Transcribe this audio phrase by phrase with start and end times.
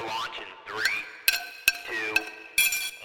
[0.00, 0.82] We're launching three,
[1.86, 2.22] two,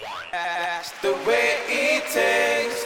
[0.01, 0.25] one.
[0.31, 2.85] That's the way it tastes.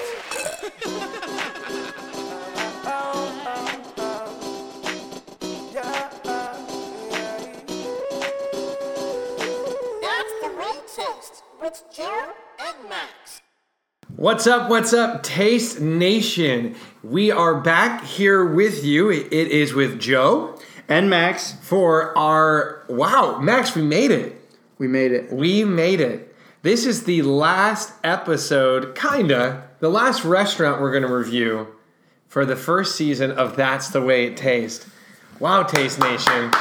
[10.02, 13.42] That's the way it tastes with Joe and Max.
[14.16, 14.70] What's up?
[14.70, 16.76] What's up, Taste Nation?
[17.04, 19.10] We are back here with you.
[19.12, 20.59] It is with Joe
[20.90, 24.36] And Max, for our wow, Max, we made it.
[24.80, 25.32] we made it.
[25.32, 26.36] We made it.
[26.64, 31.68] This is the last episode, kinda, the last restaurant we're gonna review
[32.28, 34.88] for the first season of That's the Way It Tastes.
[35.40, 36.52] Wow, Taste Nation,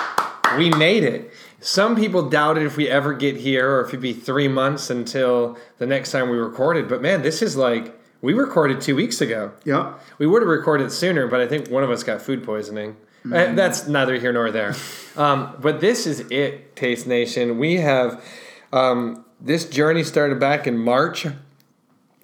[0.59, 1.33] we made it.
[1.61, 5.57] Some people doubted if we ever get here or if it'd be three months until
[5.79, 6.87] the next time we recorded.
[6.87, 9.53] But man, this is like we recorded two weeks ago.
[9.65, 9.95] Yeah.
[10.19, 12.97] We would have recorded sooner, but I think one of us got food poisoning.
[13.25, 14.75] Uh, That's neither here nor there.
[15.19, 17.59] Um, but this is it, Taste Nation.
[17.59, 18.25] We have
[18.73, 21.27] um, this journey started back in March.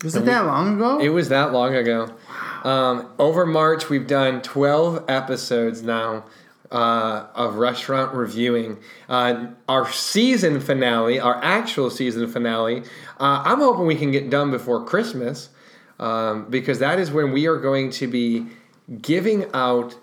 [0.05, 1.01] Was it that long ago?
[1.01, 2.14] It was that long ago.
[2.62, 6.25] Um, over March, we've done 12 episodes now
[6.70, 8.79] uh, of restaurant reviewing.
[9.08, 12.83] Uh, our season finale, our actual season finale,
[13.20, 15.51] uh, I'm hoping we can get done before Christmas
[15.98, 18.47] um, because that is when we are going to be
[19.01, 19.97] giving out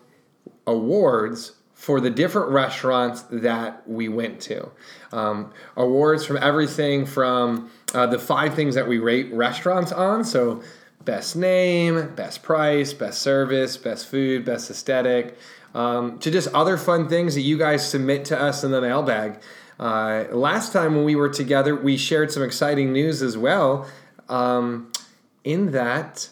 [0.68, 4.70] awards for the different restaurants that we went to.
[5.12, 10.24] Um, awards from everything from uh, the five things that we rate restaurants on.
[10.24, 10.62] So,
[11.06, 15.38] best name, best price, best service, best food, best aesthetic,
[15.74, 19.40] um, to just other fun things that you guys submit to us in the mailbag.
[19.80, 23.88] Uh, last time when we were together, we shared some exciting news as well.
[24.30, 24.92] Um,
[25.44, 26.30] in that,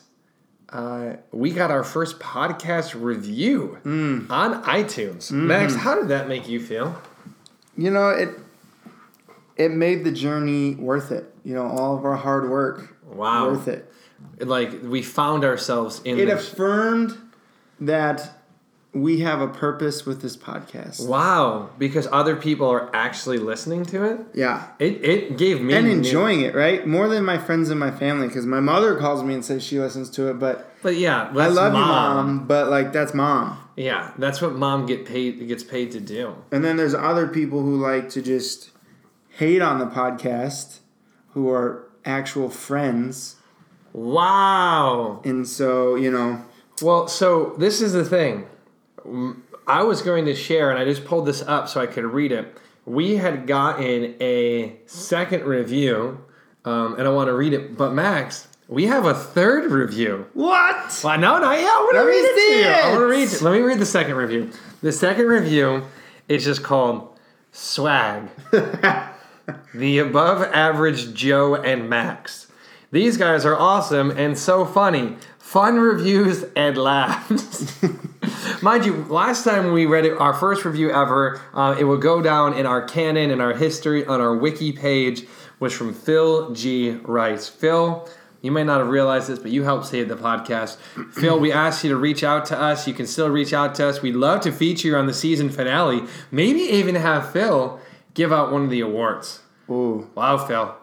[0.72, 5.32] uh, we got our first podcast review on iTunes.
[5.32, 7.00] Max, how did that make you feel?
[7.78, 8.30] you know, it
[9.56, 11.34] it made the journey worth it.
[11.44, 12.96] You know, all of our hard work.
[13.06, 13.50] Wow.
[13.52, 13.92] Worth it.
[14.40, 16.52] Like we found ourselves in It this.
[16.54, 17.18] affirmed
[17.82, 18.39] that
[18.92, 21.08] we have a purpose with this podcast.
[21.08, 24.20] Wow, because other people are actually listening to it.
[24.34, 24.68] Yeah.
[24.80, 26.86] It it gave me And new- enjoying it, right?
[26.88, 29.80] More than my friends and my family, because my mother calls me and says she
[29.80, 32.48] listens to it, but But yeah, I love you, mom.
[32.48, 33.58] But like, that's mom.
[33.76, 36.36] Yeah, that's what mom get paid gets paid to do.
[36.52, 38.72] And then there's other people who like to just
[39.38, 40.80] hate on the podcast,
[41.34, 43.36] who are actual friends,
[43.94, 45.22] Wow.
[45.24, 46.42] and so you know,
[46.82, 48.46] Well, so this is the thing.
[49.68, 52.32] I was going to share, and I just pulled this up so I could read
[52.32, 52.58] it.
[52.86, 56.24] We had gotten a second review,
[56.66, 57.78] um, and I want to read it.
[57.78, 60.28] But Max, we have a third review.
[60.34, 61.02] what?
[61.04, 62.74] Well, no, no, yeah, I'm gonna read it to you.
[62.74, 63.42] I'm gonna read it.
[63.42, 64.52] Let me read the second review.
[64.82, 65.86] The second review
[66.28, 67.18] is just called
[67.52, 68.30] Swag.
[69.74, 72.48] the above average Joe and Max.
[72.92, 75.18] These guys are awesome and so funny.
[75.50, 77.82] Fun reviews and laughs.
[78.62, 82.22] Mind you, last time we read it, our first review ever, uh, it will go
[82.22, 85.24] down in our canon and our history on our wiki page,
[85.60, 86.92] was from Phil G.
[87.02, 87.48] Rice.
[87.48, 88.08] Phil,
[88.44, 90.78] you may not have realized this, but you helped save the podcast.
[91.14, 92.88] Phil, we asked you to reach out to us.
[92.88, 94.04] You can still reach out to us.
[94.04, 96.04] We'd love to feature you on the season finale.
[96.30, 97.80] Maybe even have Phil
[98.14, 99.42] give out one of the awards.
[99.68, 100.76] Ooh, Wow, Phil.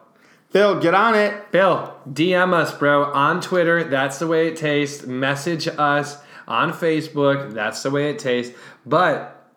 [0.51, 1.51] Phil, get on it.
[1.53, 3.85] Bill, DM us, bro, on Twitter.
[3.85, 5.05] That's the way it tastes.
[5.05, 7.53] Message us on Facebook.
[7.53, 8.57] That's the way it tastes.
[8.87, 9.51] But,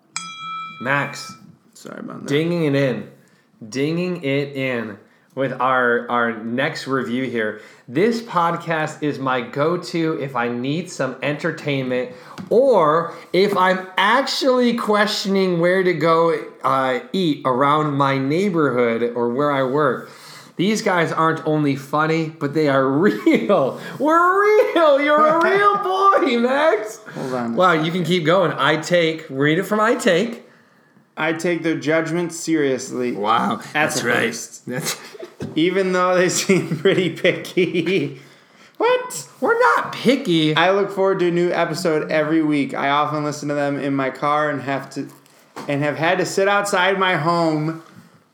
[0.82, 1.32] Max,
[1.74, 2.28] Sorry about that.
[2.30, 3.10] dinging it in,
[3.70, 4.98] dinging it in
[5.36, 7.62] with our our next review here.
[7.88, 12.12] This podcast is my go-to if I need some entertainment
[12.50, 16.34] or if I'm actually questioning where to go
[16.64, 20.10] uh, eat around my neighborhood or where I work.
[20.60, 23.80] These guys aren't only funny, but they are real.
[23.98, 24.42] We're
[24.74, 25.00] real.
[25.00, 26.98] You're a real boy, Max.
[26.98, 27.56] Hold on.
[27.56, 28.52] Wow, you can keep going.
[28.52, 29.26] I take.
[29.30, 30.44] Read it from I take.
[31.16, 33.14] I take their judgment seriously.
[33.14, 34.34] Wow, That's right.
[34.68, 34.98] That's
[35.56, 38.20] Even though they seem pretty picky.
[38.76, 39.30] what?
[39.40, 40.58] we're not picky.
[40.58, 42.74] I look forward to a new episode every week.
[42.74, 45.08] I often listen to them in my car and have to
[45.70, 47.82] and have had to sit outside my home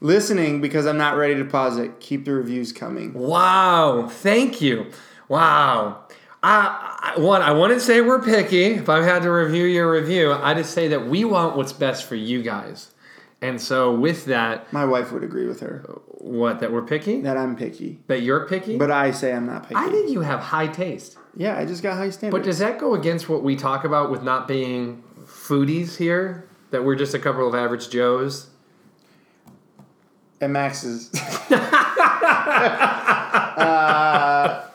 [0.01, 2.00] listening because I'm not ready to pause it.
[2.00, 3.13] Keep the reviews coming.
[3.13, 4.88] Wow, thank you.
[5.27, 6.03] Wow.
[6.44, 8.65] I, I, one, I wouldn't say we're picky.
[8.65, 12.06] If I had to review your review, I just say that we want what's best
[12.06, 12.92] for you guys.
[13.42, 17.38] And so, with that, My wife would agree with her what that we're picky, that
[17.38, 18.00] I'm picky.
[18.07, 18.77] that you're picky.
[18.77, 19.75] But I say I'm not picky.
[19.75, 21.18] I think you have high taste.
[21.36, 22.39] yeah, I just got high standards.
[22.42, 26.47] But does that go against what we talk about with not being foodies here?
[26.71, 28.47] That we're just a couple of average Joes?
[30.42, 31.10] At Max's.
[33.58, 34.68] uh,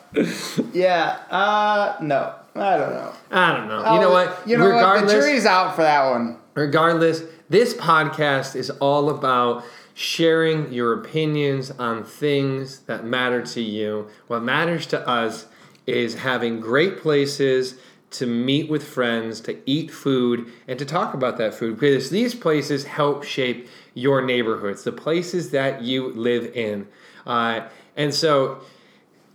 [0.73, 1.19] yeah.
[1.29, 2.35] Uh, no.
[2.55, 3.13] I don't know.
[3.31, 3.93] I don't know.
[3.93, 4.27] You know what?
[4.29, 5.07] Oh, You know what?
[5.07, 6.37] The jury's out for that one.
[6.53, 9.63] regardless, this podcast is all about
[9.93, 14.07] sharing your opinions on things that matter to you.
[14.27, 15.45] What matters to us
[15.87, 17.75] is having great places
[18.11, 22.35] to meet with friends, to eat food, and to talk about that food because these
[22.35, 26.87] places help shape your neighborhoods, the places that you live in.
[27.25, 27.61] Uh,
[27.95, 28.61] and so,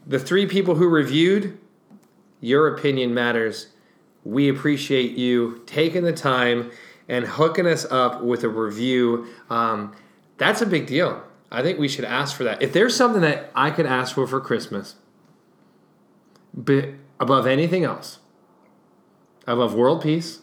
[0.06, 1.58] the three people who reviewed,
[2.40, 3.68] your opinion matters.
[4.24, 6.70] We appreciate you taking the time
[7.08, 9.26] and hooking us up with a review.
[9.50, 9.94] Um,
[10.36, 11.22] that's a big deal.
[11.50, 12.62] I think we should ask for that.
[12.62, 14.96] If there's something that I could ask for for Christmas,
[16.52, 16.90] but
[17.20, 18.18] above anything else,
[19.46, 20.40] above world peace,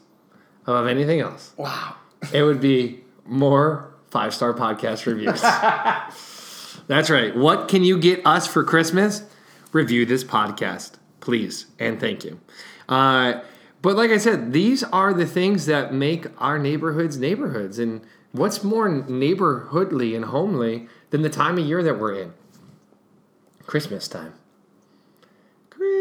[0.66, 1.96] above anything else, Wow.
[2.32, 5.42] it would be more five star podcast reviews.
[6.88, 7.36] That's right.
[7.36, 9.24] What can you get us for Christmas?
[9.72, 12.40] Review this podcast, please, and thank you.
[12.88, 13.42] Uh,
[13.82, 17.80] but like I said, these are the things that make our neighborhoods neighborhoods.
[17.80, 18.02] And
[18.32, 22.34] what's more neighborhoodly and homely than the time of year that we're in?
[23.66, 24.34] Christmas time.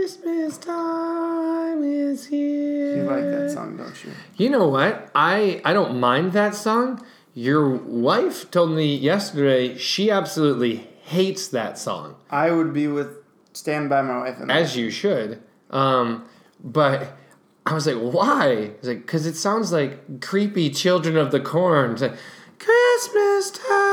[0.02, 2.96] Christmas time is here.
[2.96, 4.10] You like that song, don't you?
[4.36, 5.08] You know what?
[5.14, 7.06] I I don't mind that song.
[7.34, 13.10] Your wife told me yesterday she absolutely hates that song, I would be with
[13.52, 14.40] Stand By My Wife.
[14.40, 14.56] In that.
[14.56, 15.40] as you should.
[15.70, 16.24] Um,
[16.58, 17.16] but
[17.64, 18.48] I was like, why?
[18.48, 21.92] It's like because it sounds like creepy Children of the Corn.
[21.92, 22.16] It's like
[22.58, 23.91] Christmas time is here.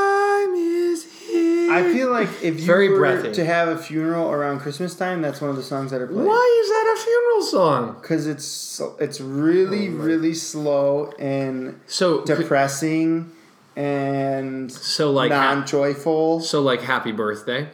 [1.70, 3.32] I feel like if you Very were breathy.
[3.32, 6.26] to have a funeral around Christmas time, that's one of the songs that are played.
[6.26, 7.96] Why is that a funeral song?
[8.00, 13.30] Because it's so, it's really oh really slow and So depressing
[13.76, 16.40] and so like ha- non joyful.
[16.40, 17.68] so like Happy Birthday.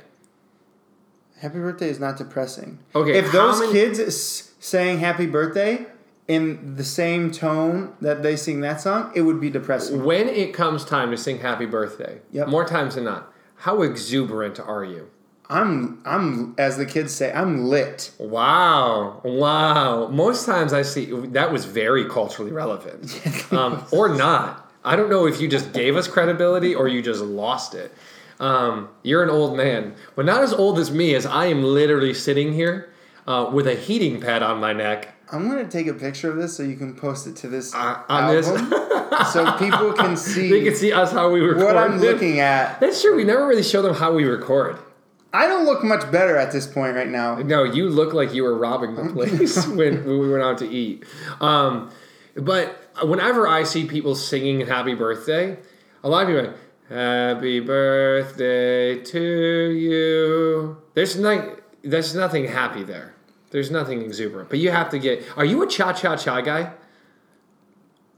[1.41, 2.79] Happy birthday is not depressing.
[2.95, 5.87] Okay, if how those many- kids s- sang happy birthday
[6.29, 10.03] in the same tone that they sing that song, it would be depressing.
[10.05, 12.49] When it comes time to sing Happy Birthday, Yep.
[12.49, 15.11] more times than not, how exuberant are you?
[15.49, 18.11] I'm I'm as the kids say, I'm lit.
[18.19, 20.09] Wow, wow.
[20.09, 23.21] Most times I see that was very culturally relevant,
[23.53, 24.71] um, or not.
[24.85, 27.93] I don't know if you just gave us credibility or you just lost it.
[28.39, 32.15] Um, you're an old man, but not as old as me, as I am literally
[32.15, 32.93] sitting here
[33.27, 35.16] uh, with a heating pad on my neck.
[35.33, 37.99] I'm gonna take a picture of this so you can post it to this Uh,
[38.09, 38.73] on this- album,
[39.33, 41.65] so people can see, They can see us how we record.
[41.65, 42.81] what I'm looking at.
[42.81, 43.17] That's true.
[43.17, 44.77] We never really show them how we record.
[45.33, 47.37] I don't look much better at this point right now.
[47.37, 50.69] No, you look like you were robbing the place when, when we went out to
[50.69, 51.05] eat.
[51.41, 51.91] Um,
[52.37, 55.59] but whenever I see people singing Happy Birthday,
[56.05, 56.57] a lot of people are like,
[56.89, 59.21] Happy Birthday to
[59.73, 60.77] you.
[60.95, 63.13] There's like there's nothing happy there.
[63.57, 64.51] There's nothing exuberant.
[64.51, 66.73] But you have to get are you a cha cha cha guy?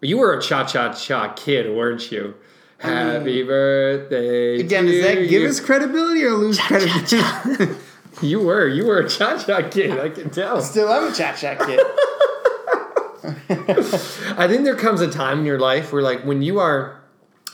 [0.01, 2.35] You were a cha cha cha kid, weren't you?
[2.79, 3.47] Happy hmm.
[3.47, 4.59] birthday.
[4.59, 7.21] Again, to does that give us credibility or lose credibility?
[8.21, 8.67] You were.
[8.67, 9.97] You were a cha cha kid.
[9.97, 10.61] I can tell.
[10.61, 11.79] Still, I'm a cha cha kid.
[14.37, 17.01] I think there comes a time in your life where, like, when you are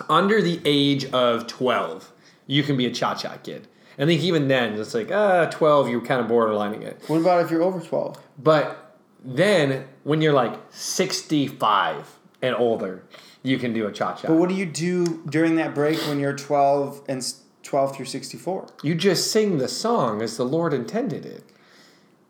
[0.08, 2.10] under the age of 12,
[2.46, 3.68] you can be a cha cha kid.
[3.98, 7.00] I think even then, it's like, ah, 12, you're kind of borderlining it.
[7.06, 8.16] What about if you're over 12?
[8.38, 13.04] But then when you're like 65 and older,
[13.42, 14.28] you can do a cha cha.
[14.28, 17.24] But what do you do during that break when you're 12 and
[17.62, 18.66] 12 through 64?
[18.82, 21.44] You just sing the song as the Lord intended it.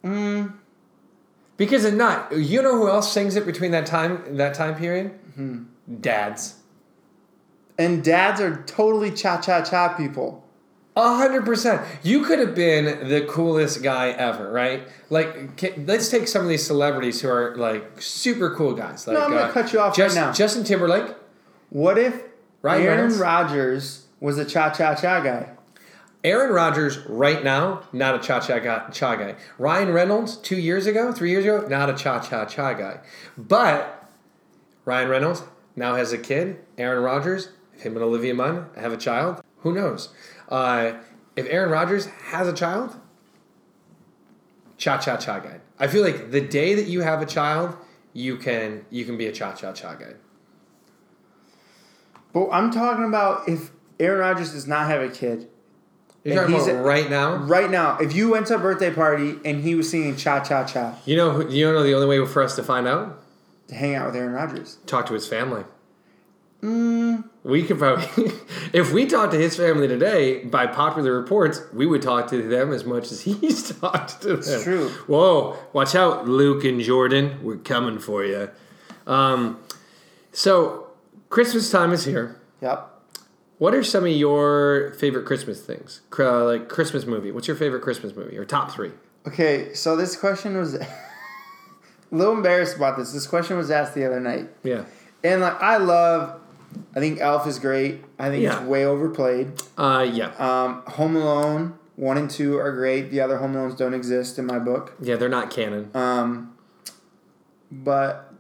[0.05, 0.55] Mm.
[1.57, 2.37] Because it's not.
[2.37, 5.13] You know who else sings it between that time that time period?
[6.01, 6.57] Dads.
[7.79, 10.44] And dads are totally cha cha cha people.
[10.97, 11.83] A hundred percent.
[12.05, 14.87] You could have been the coolest guy ever, right?
[15.11, 19.07] Like, let's take some of these celebrities who are like super cool guys.
[19.07, 20.33] Like, I'm gonna uh, cut you off Just- right now.
[20.33, 21.13] Justin Timberlake,
[21.71, 22.23] What if
[22.63, 25.51] Ryan Aaron Rodgers was a cha cha cha guy?
[26.23, 29.35] Aaron Rodgers, right now, not a cha cha guy, cha guy.
[29.59, 33.01] Ryan Reynolds, two years ago, three years ago, not a cha cha cha guy.
[33.37, 34.09] But
[34.87, 35.43] Ryan Reynolds
[35.77, 36.61] now has a kid.
[36.79, 40.15] Aaron Rodgers, him and Olivia Munn have a child, who knows?
[40.49, 40.93] Uh,
[41.37, 42.97] if Aaron Rodgers has a child,
[44.77, 45.61] cha cha cha guy.
[45.79, 47.77] I feel like the day that you have a child,
[48.13, 50.15] you can you can be a cha cha cha guy.
[52.33, 53.71] But I'm talking about if
[54.01, 55.49] Aaron Rodgers does not have a kid.
[56.25, 57.37] You're talking about right now.
[57.37, 60.65] Right now, if you went to a birthday party and he was singing cha cha
[60.65, 63.21] cha You know, who- you know the only way for us to find out.
[63.69, 64.77] to hang out with Aaron Rodgers.
[64.87, 65.65] Talk to his family.
[66.65, 68.33] We could probably,
[68.73, 72.73] if we talked to his family today, by popular reports, we would talk to them
[72.73, 74.63] as much as he's talked to them.
[74.63, 74.89] true.
[75.07, 77.41] Whoa, watch out, Luke and Jordan.
[77.43, 78.51] We're coming for you.
[79.07, 79.61] Um,
[80.33, 80.87] so,
[81.29, 82.41] Christmas time is here.
[82.63, 82.91] Yep.
[83.59, 86.01] What are some of your favorite Christmas things?
[86.19, 87.31] Uh, like Christmas movie.
[87.31, 88.39] What's your favorite Christmas movie?
[88.39, 88.93] Or top three?
[89.27, 90.87] Okay, so this question was a
[92.11, 93.13] little embarrassed about this.
[93.13, 94.49] This question was asked the other night.
[94.63, 94.87] Yeah.
[95.23, 96.41] And like I love
[96.95, 98.05] I think Elf is great.
[98.19, 98.59] I think Yeah.
[98.59, 99.53] it's way overplayed.
[99.77, 100.31] Uh, yeah.
[100.39, 103.11] Um, Home Alone, one and two are great.
[103.11, 104.95] The other Home Alones don't exist in my book.
[105.01, 105.91] yeah, they're not canon.
[105.95, 106.55] Um,
[107.71, 108.33] but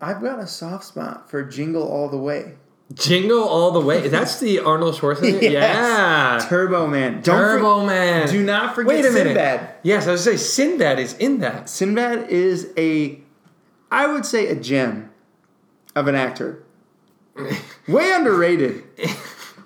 [0.00, 2.54] I've got a soft spot for Jingle All the Way.
[2.94, 4.08] Jingle all the way.
[4.08, 5.42] That's the Arnold Schwarzenegger.
[5.42, 5.52] Yes.
[5.52, 6.46] Yeah.
[6.48, 7.20] Turbo Man.
[7.20, 8.26] Don't for- Turbo Man.
[8.30, 9.34] do not forget Wait a minute.
[9.36, 9.68] Sinbad.
[9.82, 11.68] Yes, I was say Sinbad is in that.
[11.68, 13.20] Sinbad is a,
[13.90, 15.10] I would say, a gem
[15.94, 16.62] of an actor.
[17.88, 18.84] Way underrated.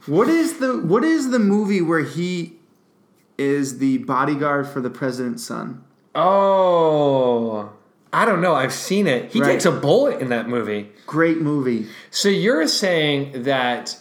[0.07, 2.59] What is the What is the movie where he
[3.39, 5.85] is the bodyguard for the president's son?
[6.15, 7.71] Oh,
[8.13, 8.55] I don't know.
[8.55, 9.31] I've seen it.
[9.33, 9.53] He Right.
[9.53, 10.91] takes a bullet in that movie.
[11.07, 11.87] Great movie.
[12.11, 13.97] So you're saying that?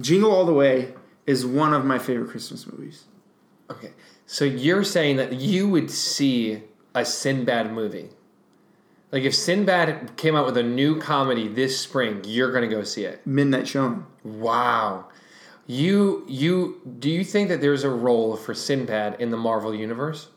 [0.00, 0.94] Jingle All the Way
[1.26, 3.04] is one of my favorite Christmas movies.
[3.70, 3.92] Okay.
[4.26, 6.62] So you're saying that you would see
[6.94, 8.08] a Sinbad movie.
[9.14, 13.04] Like if Sinbad came out with a new comedy this spring, you're gonna go see
[13.04, 13.24] it.
[13.24, 14.04] Midnight Showing.
[14.24, 15.06] Wow.
[15.68, 20.30] You you do you think that there's a role for Sinbad in the Marvel universe?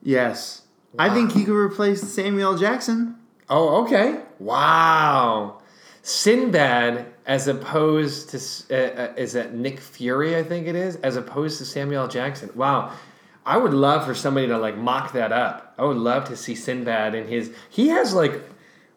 [0.00, 0.62] Yes.
[0.96, 3.16] I think he could replace Samuel Jackson.
[3.50, 4.20] Oh, okay.
[4.38, 5.60] Wow.
[6.02, 8.38] Sinbad, as opposed to
[8.70, 10.36] uh, uh, is that Nick Fury?
[10.36, 12.48] I think it is, as opposed to Samuel Jackson.
[12.54, 12.92] Wow.
[13.46, 15.74] I would love for somebody to like mock that up.
[15.78, 17.52] I would love to see Sinbad in his.
[17.70, 18.42] He has like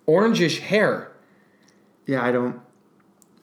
[0.08, 1.12] orangish hair.
[2.06, 2.60] Yeah, I don't.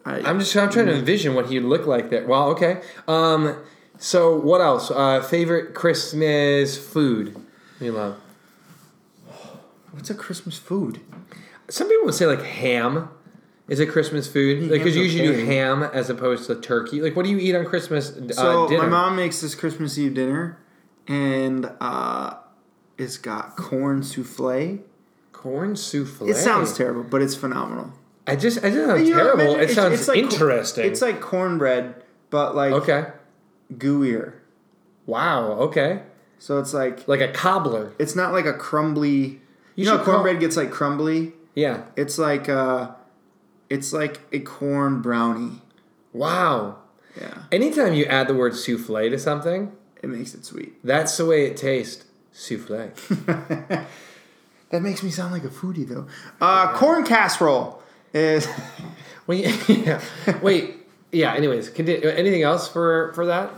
[0.04, 2.26] I, I'm just I'm trying to envision what he'd look like there.
[2.26, 2.82] Well, okay.
[3.08, 3.56] Um,
[3.98, 4.90] so what else?
[4.90, 7.36] Uh, favorite Christmas food
[7.80, 8.16] you love?
[9.92, 11.00] what's a Christmas food?
[11.68, 13.08] Some people would say like ham
[13.68, 17.00] is a Christmas food because ham's you usually do ham as opposed to turkey.
[17.00, 18.84] Like, what do you eat on Christmas uh, So dinner?
[18.84, 20.58] my mom makes this Christmas Eve dinner,
[21.08, 22.34] and uh,
[22.98, 24.80] it's got corn souffle.
[25.32, 26.28] corn souffle.
[26.28, 27.92] It sounds terrible, but it's phenomenal.
[28.26, 29.40] I just I just sounds You terrible.
[29.40, 30.84] imagine- It it's- sounds it's like- interesting.
[30.86, 33.06] It's like cornbread, but like okay.
[33.74, 34.32] gooier.
[35.06, 35.52] Wow.
[35.68, 36.02] Okay.
[36.38, 37.92] So it's like Like a cobbler.
[37.98, 39.40] it's not like a crumbly.
[39.76, 41.32] You, know, should how call- cornbread gets like crumbly.
[41.54, 41.82] Yeah.
[41.96, 42.90] It's like uh,
[43.70, 45.62] it's like a corn brownie.
[46.12, 46.78] Wow.
[47.20, 49.72] Yeah, Anytime you add the word souffle to something,
[50.06, 50.74] it makes it sweet.
[50.84, 52.04] that's the way it tastes.
[52.32, 52.90] Souffle.
[54.70, 56.06] That makes me sound like a foodie though.
[56.40, 57.80] Uh, corn casserole
[58.12, 58.48] is.
[59.28, 59.46] Wait.
[59.68, 60.00] Yeah.
[60.42, 60.74] Wait.
[61.12, 61.34] Yeah.
[61.34, 62.08] Anyways, continue.
[62.08, 63.50] anything else for for that?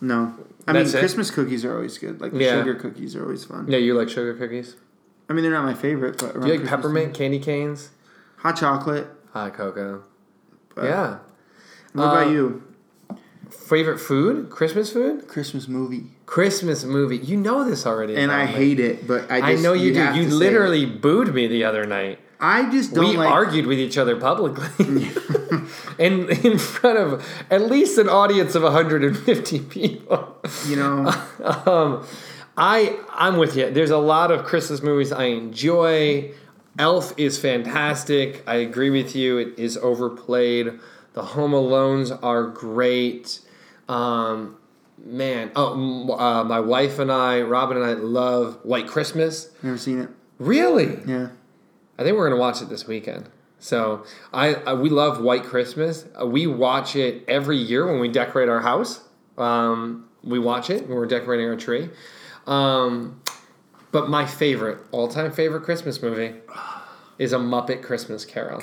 [0.00, 0.34] No.
[0.66, 1.00] I That's mean, it?
[1.00, 2.20] Christmas cookies are always good.
[2.20, 2.58] Like the Yeah.
[2.60, 3.66] sugar cookies are always fun.
[3.68, 4.76] Yeah, you like sugar cookies.
[5.28, 7.90] I mean, they're not my favorite, but Do you like peppermint candy canes?
[8.36, 9.08] hot chocolate.
[9.32, 10.04] Hot cocoa.
[10.76, 11.18] But Yeah.
[11.94, 12.62] What Uh, about you?
[13.50, 14.50] Favorite food?
[14.50, 15.28] Christmas food?
[15.28, 16.04] Christmas movie.
[16.26, 17.16] Christmas movie.
[17.18, 18.16] You know this already.
[18.16, 20.00] And I hate it, but I I just, know you, do.
[20.00, 20.32] You say it.
[20.32, 22.18] literally booed me the other night.
[22.40, 23.28] I just don't we like.
[23.28, 24.68] argued with each other publicly,
[25.98, 30.36] and in front of at least an audience of 150 people.
[30.68, 31.12] You know,
[31.66, 32.06] um,
[32.56, 33.70] I I'm with you.
[33.70, 36.32] There's a lot of Christmas movies I enjoy.
[36.78, 38.44] Elf is fantastic.
[38.46, 39.38] I agree with you.
[39.38, 40.78] It is overplayed.
[41.18, 43.40] The Home Alones are great.
[43.88, 44.56] Um,
[45.04, 49.50] man, oh, uh, my wife and I, Robin and I, love White Christmas.
[49.60, 50.10] never seen it.
[50.38, 51.00] Really?
[51.08, 51.30] Yeah.
[51.98, 53.28] I think we're gonna watch it this weekend.
[53.58, 56.06] So I, I we love White Christmas.
[56.14, 59.00] Uh, we watch it every year when we decorate our house.
[59.36, 61.90] Um, we watch it when we're decorating our tree.
[62.46, 63.20] Um,
[63.90, 66.34] but my favorite, all-time favorite Christmas movie,
[67.18, 68.62] is a Muppet Christmas Carol.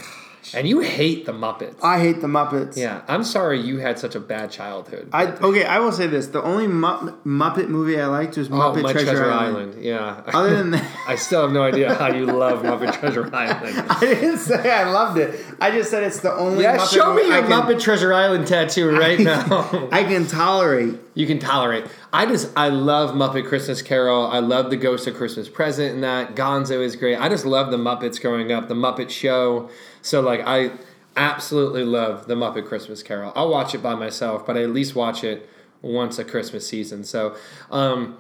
[0.54, 1.76] And you hate the Muppets.
[1.82, 2.78] I hate the Muppets.
[2.78, 5.10] yeah, I'm sorry you had such a bad childhood.
[5.12, 5.66] I okay.
[5.66, 8.92] I will say this: the only Mupp- Muppet movie I liked was oh, Muppet my
[8.92, 9.84] Treasure, Island.
[9.84, 10.22] Yeah.
[10.28, 13.86] Other than that, I still have no idea how you love Muppet Treasure Island.
[13.90, 15.40] I didn't say I loved it.
[15.60, 16.64] I just said it's the only.
[16.64, 19.90] Yeah, Muppet show me your I can, Muppet Treasure Island tattoo right now.
[19.92, 21.00] I can tolerate.
[21.16, 21.86] you can tolerate.
[22.14, 24.28] I just I love Muppet Christmas Carol.
[24.28, 26.36] I love the Ghost of Christmas Present in that.
[26.36, 27.18] Gonzo is great.
[27.18, 28.68] I just love the Muppets growing up.
[28.68, 29.70] The Muppet Show.
[30.06, 30.72] So like I
[31.18, 33.34] absolutely love the Muppet Christmas Carol.
[33.36, 35.50] I'll watch it by myself, but I at least watch it
[35.82, 37.04] once a Christmas season.
[37.04, 37.36] So
[37.72, 38.20] um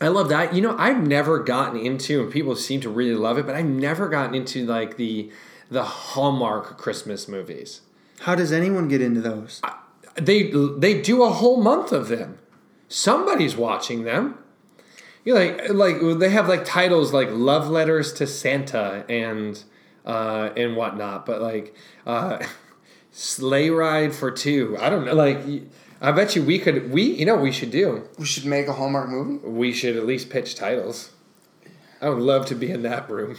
[0.00, 0.54] I love that.
[0.54, 3.66] You know, I've never gotten into, and people seem to really love it, but I've
[3.66, 5.30] never gotten into like the
[5.68, 7.82] the Hallmark Christmas movies.
[8.20, 9.60] How does anyone get into those?
[10.14, 12.38] They they do a whole month of them.
[12.88, 14.38] Somebody's watching them.
[15.24, 19.62] You like like they have like titles like "Love Letters to Santa" and
[20.04, 21.74] uh, and whatnot, but like
[22.06, 22.44] uh,
[23.10, 24.76] "Sleigh Ride for Two.
[24.80, 25.14] I don't know.
[25.14, 25.40] Like
[26.00, 28.08] I bet you we could we you know what we should do.
[28.18, 29.46] We should make a Hallmark movie.
[29.46, 31.10] We should at least pitch titles.
[32.00, 33.36] I would love to be in that room.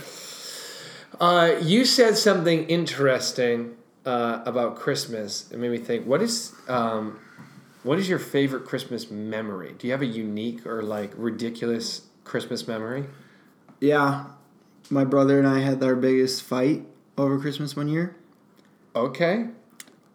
[1.20, 5.50] uh, you said something interesting uh, about Christmas.
[5.52, 6.04] It made me think.
[6.06, 7.20] What is um,
[7.84, 9.74] what is your favorite Christmas memory?
[9.78, 13.06] Do you have a unique or like ridiculous Christmas memory?
[13.80, 14.26] Yeah,
[14.92, 16.84] my brother and I had our biggest fight
[17.16, 18.14] over Christmas one year.
[18.94, 19.46] Okay,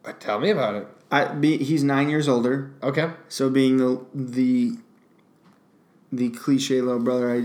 [0.06, 0.88] Uh, tell me about it.
[1.12, 4.78] I be, he's nine years older, Okay, so being the the
[6.12, 7.36] the cliche little brother, I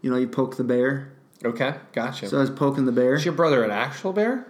[0.00, 1.12] you know you poke the bear.
[1.44, 2.26] okay, gotcha.
[2.28, 3.14] So I was poking the bear.
[3.14, 4.46] is your brother an actual bear?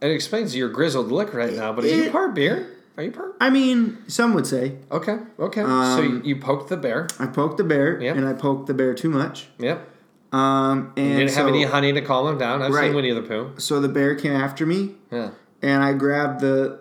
[0.00, 2.66] It explains your grizzled look right now, but are you It- part bear?
[2.96, 3.36] Are you part?
[3.40, 5.62] I mean, some would say Okay, okay.
[5.62, 7.06] so Um, you, you poked the bear.
[7.18, 8.16] I poked the bear, Yep.
[8.16, 9.48] and I poked the bear too much.
[9.58, 9.88] Yep.
[10.32, 12.60] Um, and You didn't have any honey to calm him down.
[12.62, 12.86] I've Right.
[12.88, 13.50] seen Winnie the Pooh.
[13.56, 15.30] So the bear came after me, Yeah.
[15.62, 16.78] and I grabbed the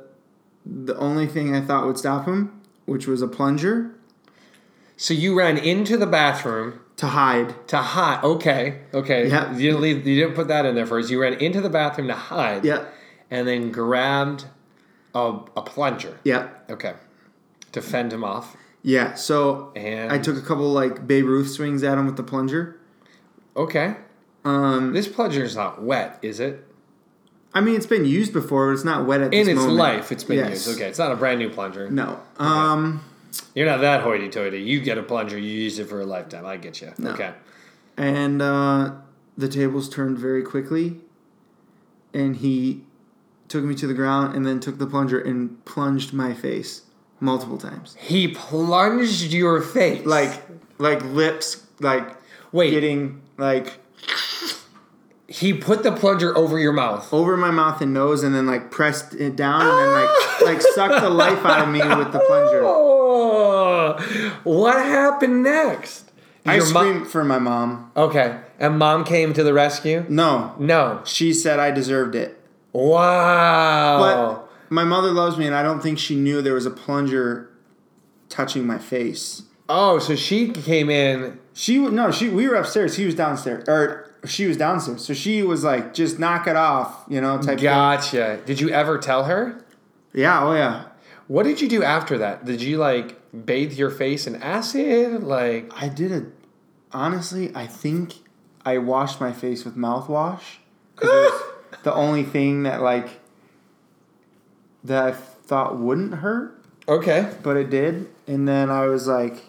[0.70, 2.52] the only thing I thought would stop him,
[2.86, 3.92] which was a plunger
[4.98, 7.56] So you ran into the bathroom to hide.
[7.70, 8.22] to hide.
[8.24, 9.30] Okay, okay.
[9.30, 9.54] Yeah.
[9.54, 10.06] You didn't leave.
[10.08, 11.10] You didn't put that in there first.
[11.10, 12.66] You ran into the bathroom to hide.
[12.66, 12.84] Yeah,
[13.32, 14.46] And then grabbed
[15.16, 16.18] a, a plunger.
[16.24, 16.94] yeah, Okay.
[17.74, 18.58] To fend him off.
[18.82, 19.14] yeah.
[19.14, 22.77] So And I took a couple like Babe Ruth swings at him with the plunger.
[23.58, 23.96] Okay.
[24.46, 26.64] Um, This plunger's not wet, is it?
[27.54, 29.78] I mean, it's been used before, but it's not wet at In this its moment.
[29.78, 30.68] life, it's been Yes.
[30.68, 30.78] used.
[30.80, 31.90] Okay, it's not a brand new plunger.
[31.90, 32.20] No.
[32.38, 33.02] Um,
[33.56, 34.60] You're not that hoity-toity.
[34.62, 36.46] You get a plunger, you use it for a lifetime.
[36.46, 36.92] I get you.
[36.98, 37.12] No.
[37.12, 37.32] Okay.
[38.00, 38.92] and uh,
[39.38, 41.02] the tables turned very quickly,
[42.14, 42.84] and he
[43.48, 46.84] took me to the ground and then took the plunger and plunged my face
[47.20, 47.96] multiple times.
[48.00, 50.06] He plunged your face.
[50.06, 50.44] Like,
[50.78, 52.16] like lips, like
[52.52, 53.80] wait, getting like
[55.28, 57.14] he put the plunger over your mouth.
[57.14, 60.62] over my mouth and nose, and then like pressed it down, and then like like
[60.62, 62.62] sucked the life out of me with the plunger.
[62.64, 63.94] Oh,
[64.44, 66.12] what happened next?
[66.46, 67.92] I Your mo- screamed for my mom.
[67.98, 70.06] okay, and mom came to the rescue.
[70.08, 71.02] No, No.
[71.04, 72.40] she said I deserved it.
[72.72, 73.98] Wow.
[74.00, 77.50] But my mother loves me, and I don't think she knew there was a plunger
[78.30, 79.44] touching my face.
[79.70, 81.40] Oh, so she came in.
[81.54, 82.96] She no, she we were upstairs.
[82.96, 85.06] He was downstairs, or she was downstairs.
[85.06, 87.58] So she was like, "Just knock it off," you know, type.
[87.58, 87.64] thing.
[87.64, 88.40] Gotcha.
[88.46, 89.64] Did you ever tell her?
[90.14, 90.44] Yeah.
[90.44, 90.86] Oh yeah.
[91.28, 92.46] What did you do after that?
[92.46, 95.24] Did you like bathe your face in acid?
[95.24, 96.26] Like, I did a.
[96.94, 98.16] Honestly, I think
[98.66, 100.58] I washed my face with mouthwash
[100.96, 101.42] because it was
[101.84, 103.20] the only thing that like
[104.84, 107.34] that I thought wouldn't hurt, okay.
[107.44, 108.08] but it did.
[108.26, 109.44] And then I was like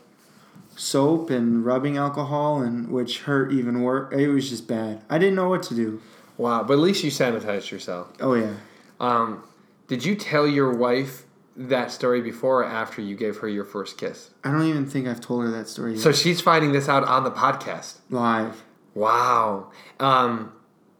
[0.78, 4.14] soap and rubbing alcohol, and which hurt even worse.
[4.14, 5.02] It was just bad.
[5.10, 6.00] I didn't know what to do.
[6.36, 6.62] Wow.
[6.62, 8.08] But at least you sanitized yourself.
[8.20, 8.54] Oh yeah.
[9.00, 9.42] Um,
[9.88, 11.24] did you tell your wife
[11.56, 14.30] that story before or after you gave her your first kiss?
[14.44, 16.00] I don't even think I've told her that story yet.
[16.00, 17.96] So she's finding this out on the podcast.
[18.10, 18.62] live.
[18.94, 19.72] Wow.
[20.00, 20.52] Um,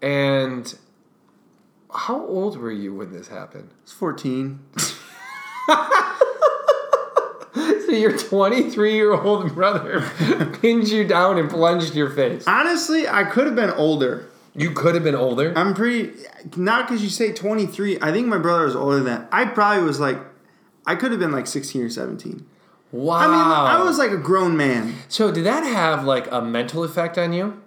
[0.03, 0.77] and
[1.95, 3.71] how old were you when this happened?
[3.83, 4.59] It's 14.
[7.89, 10.01] So your 23 year old brother
[10.61, 12.45] pinned you down and plunged your face.
[12.47, 14.29] Honestly, I could have been older.
[14.55, 15.55] You could have been older.
[15.57, 16.13] I'm pretty
[16.57, 17.99] not because you say 23.
[18.03, 19.29] I think my brother was older than that.
[19.33, 20.19] I probably was like
[20.87, 22.45] I could have been like 16 or 17.
[22.93, 23.17] Wow.
[23.17, 24.95] I mean, I was like a grown man.
[25.09, 27.63] So did that have like a mental effect on you?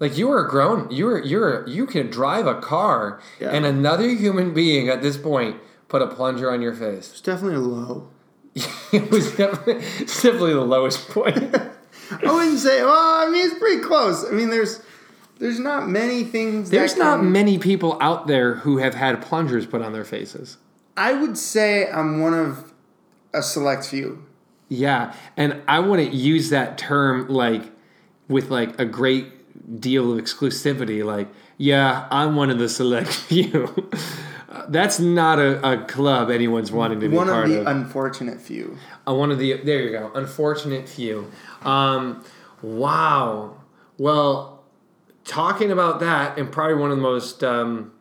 [0.00, 3.50] Like you were a grown, you were you're you can drive a car, Yeah.
[3.50, 5.56] and another human being at this point
[5.88, 7.12] put a plunger on your face.
[7.12, 8.08] It's definitely a low.
[8.92, 11.36] it was definitely the lowest point.
[12.24, 12.82] I wouldn't say.
[12.82, 14.24] Well, I mean, it's pretty close.
[14.24, 14.82] I mean, there's
[15.38, 16.70] there's not many things.
[16.70, 20.04] There's that not can- many people out there who have had plungers put on their
[20.04, 20.56] faces.
[20.96, 22.72] I would say I'm one of
[23.34, 24.24] a select few.
[24.68, 27.62] Yeah, and I wouldn't use that term like
[28.28, 31.04] with like a great deal of exclusivity.
[31.04, 33.90] Like, yeah, I'm one of the select few.
[34.48, 37.66] Uh, That's not a, a club anyone's wanting to be One of part the of.
[37.66, 38.78] unfortunate few.
[39.06, 40.12] Uh, one of the there you go.
[40.14, 41.30] Unfortunate few.
[41.62, 42.24] Um,
[42.62, 43.56] wow.
[43.98, 44.62] Well,
[45.24, 47.92] talking about that, and probably one of the most um,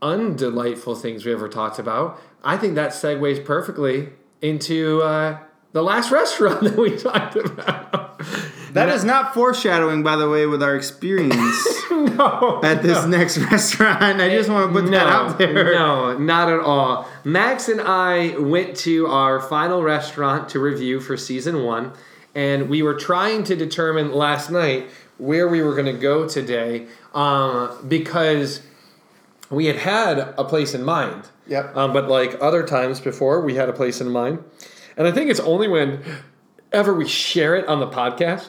[0.00, 2.20] undelightful things we ever talked about.
[2.42, 4.10] I think that segues perfectly
[4.40, 5.38] into uh,
[5.72, 8.01] the last restaurant that we talked about.
[8.72, 14.20] That is not foreshadowing, by the way, with our experience no, at this next restaurant.
[14.20, 15.74] I just want to put that out there.
[15.74, 17.06] No, not at all.
[17.22, 21.92] Max and I went to our final restaurant to review for season one,
[22.34, 26.86] and we were trying to determine last night where we were going to go today
[27.12, 28.62] um, because
[29.50, 31.28] we had had a place in mind.
[31.46, 31.76] Yep.
[31.76, 34.42] Um, but like other times before, we had a place in mind.
[34.96, 36.02] And I think it's only when
[36.72, 38.48] ever we share it on the podcast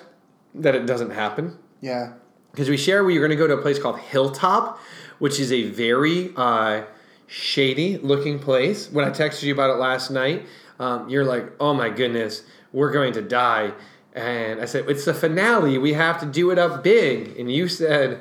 [0.56, 2.14] that it doesn't happen Yeah.
[2.52, 4.80] because we share we are going to go to a place called Hilltop,
[5.20, 6.84] which is a very uh,
[7.28, 8.90] shady looking place.
[8.92, 10.46] When I texted you about it last night,
[10.80, 13.74] um, you're like, "Oh my goodness, we're going to die,"
[14.14, 15.78] and I said, "It's the finale.
[15.78, 18.20] We have to do it up big." And you said.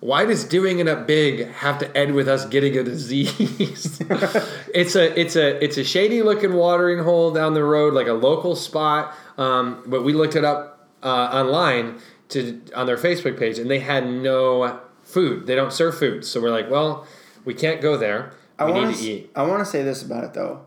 [0.00, 3.98] Why does doing it up big have to end with us getting a disease?
[4.74, 8.12] it's a it's a it's a shady looking watering hole down the road, like a
[8.12, 9.14] local spot.
[9.38, 10.73] Um, but we looked it up
[11.04, 15.46] uh, online to on their Facebook page, and they had no food.
[15.46, 17.06] They don't serve food, so we're like, well,
[17.44, 18.32] we can't go there.
[18.58, 19.30] We I need want to eat.
[19.36, 20.62] I want to say this about it though.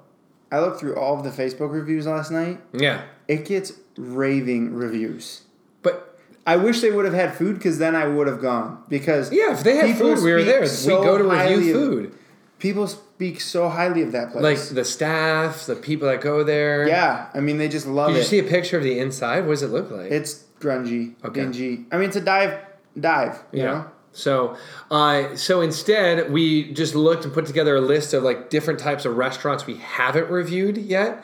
[0.51, 2.61] I looked through all of the Facebook reviews last night.
[2.71, 5.41] Yeah, It gets raving reviews.
[5.81, 8.81] but I wish they would have had food because then I would have gone.
[8.87, 10.65] Because yeah, if they had food, we were there.
[10.65, 12.15] so we go to review food.
[12.59, 14.43] people speak so highly of that place.
[14.43, 16.87] Like the staff, the people that go there.
[16.87, 19.41] yeah, I mean they just love Did you see a picture of the inside?
[19.47, 20.11] What does it look like?
[20.11, 21.41] It's grungy, Okay.
[21.41, 21.85] dingy.
[21.91, 22.59] I mean it's a dive,
[22.99, 23.39] dive.
[23.51, 23.65] You Yeah.
[23.71, 23.85] know.
[24.11, 24.55] So,
[24.89, 29.03] uh, so instead, we just looked and put together a list of like different types
[29.05, 31.23] of restaurants we haven't reviewed yet,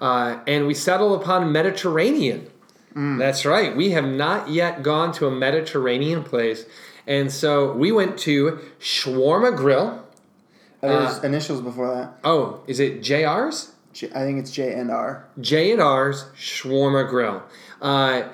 [0.00, 2.46] uh, and we settled upon Mediterranean.
[2.96, 3.74] That's right.
[3.76, 6.64] We have not yet gone to a Mediterranean place,
[7.06, 10.03] and so we went to Shawarma Grill.
[10.84, 12.18] Uh, There's initials before that.
[12.24, 13.72] Oh, is it JR's?
[13.92, 15.26] J- I think it's J and R.
[15.40, 17.42] J and R's Shawarma Grill.
[17.80, 18.24] Uh,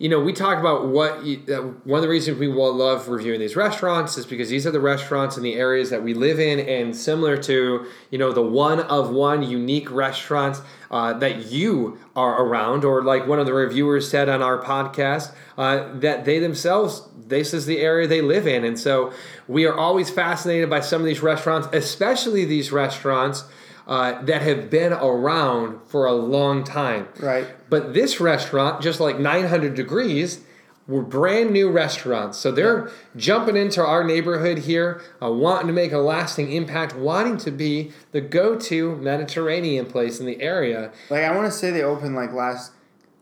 [0.00, 3.38] you know, we talk about what you, uh, one of the reasons we love reviewing
[3.38, 6.58] these restaurants is because these are the restaurants in the areas that we live in,
[6.58, 12.42] and similar to you know the one of one unique restaurants uh, that you are
[12.42, 17.02] around, or like one of the reviewers said on our podcast uh, that they themselves
[17.26, 19.12] this is the area they live in, and so
[19.48, 23.44] we are always fascinated by some of these restaurants, especially these restaurants.
[23.90, 27.08] Uh, that have been around for a long time.
[27.18, 27.44] Right.
[27.68, 30.42] But this restaurant, just like 900 Degrees,
[30.86, 32.38] were brand new restaurants.
[32.38, 37.36] So they're jumping into our neighborhood here, uh, wanting to make a lasting impact, wanting
[37.38, 40.92] to be the go to Mediterranean place in the area.
[41.08, 42.72] Like I want to say they opened like last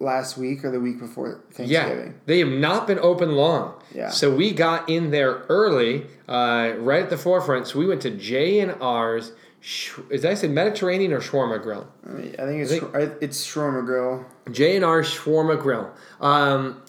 [0.01, 2.07] last week or the week before Thanksgiving.
[2.07, 3.75] Yeah, they have not been open long.
[3.95, 4.11] Yeah.
[4.11, 7.67] So we got in there early, uh, right at the forefront.
[7.69, 9.33] So we went to J and R's.
[9.61, 11.87] Sh- Is that I said Mediterranean or Shawarma Grill?
[12.07, 14.25] I, mean, I think it's I think- it's Shawarma Grill.
[14.51, 15.91] J and R Shawarma Grill.
[16.21, 16.83] Um,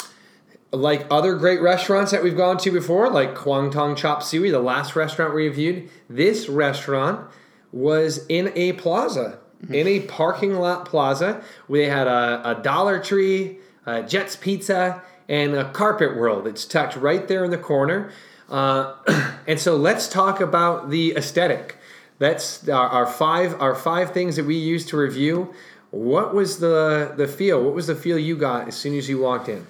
[0.72, 4.60] like other great restaurants that we've gone to before, like Kwang Tong Chop Suey, the
[4.60, 7.28] last restaurant we reviewed, this restaurant
[7.72, 9.40] was in a plaza,
[9.72, 11.44] in a parking lot plaza.
[11.68, 16.46] We had a, a Dollar Tree, a Jets Pizza, and a Carpet World.
[16.46, 18.12] It's tucked right there in the corner.
[18.48, 18.94] Uh,
[19.48, 21.78] and so let's talk about the aesthetic.
[22.20, 25.54] That's our, our five our five things that we use to review.
[25.92, 27.64] What was the the feel?
[27.64, 29.66] What was the feel you got as soon as you walked in,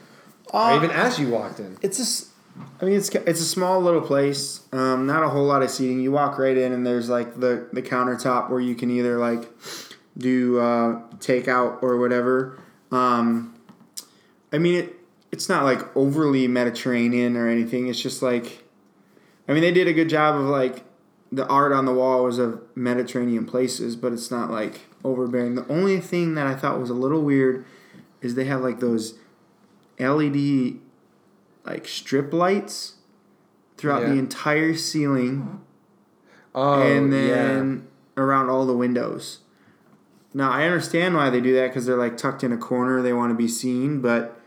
[0.51, 1.77] or even as you walked in?
[1.81, 2.29] It's a, s-
[2.81, 4.61] I mean, it's it's a small little place.
[4.73, 6.01] Um, not a whole lot of seating.
[6.01, 9.47] You walk right in, and there's like the the countertop where you can either like
[10.17, 12.59] do uh, takeout or whatever.
[12.91, 13.55] Um,
[14.51, 14.95] I mean, it
[15.31, 17.87] it's not like overly Mediterranean or anything.
[17.87, 18.63] It's just like,
[19.47, 20.83] I mean, they did a good job of like
[21.31, 25.55] the art on the wall was of Mediterranean places, but it's not like overbearing.
[25.55, 27.65] The only thing that I thought was a little weird
[28.21, 29.17] is they have like those
[29.99, 30.79] LED
[31.65, 32.95] like strip lights
[33.77, 35.61] throughout the entire ceiling
[36.55, 37.87] Oh, and then
[38.17, 39.39] around all the windows.
[40.33, 43.13] Now I understand why they do that because they're like tucked in a corner, they
[43.13, 44.39] want to be seen, but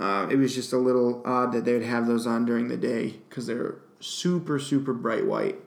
[0.00, 2.76] uh, it was just a little odd that they would have those on during the
[2.76, 5.58] day because they're super super bright white.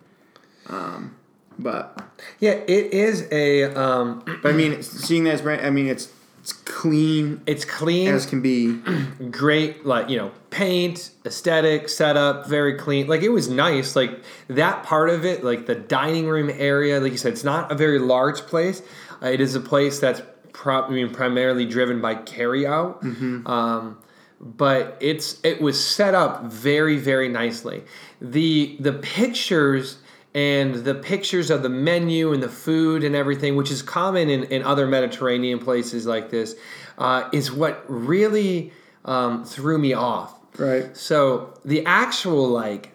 [0.68, 1.16] Um,
[1.60, 2.02] but
[2.40, 3.66] yeah, it is a.
[3.66, 8.08] Um, but I mean, seeing that as brand, I mean it's it's clean it's clean.
[8.08, 8.80] as can be.
[9.32, 14.84] great like you know paint aesthetic setup very clean like it was nice like that
[14.84, 18.00] part of it like the dining room area like you said it's not a very
[18.00, 18.82] large place
[19.22, 20.22] uh, it is a place that's
[20.54, 23.98] pro- I mean, primarily driven by carry out um,
[24.40, 27.84] but it's it was set up very very nicely
[28.22, 29.98] the the pictures
[30.34, 34.44] and the pictures of the menu and the food and everything, which is common in,
[34.46, 36.56] in other Mediterranean places like this,
[36.98, 38.72] uh, is what really
[39.06, 40.40] um, threw me off.
[40.58, 40.96] Right.
[40.96, 42.92] So the actual like